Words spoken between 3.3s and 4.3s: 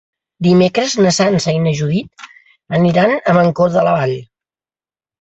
a Mancor de la Vall.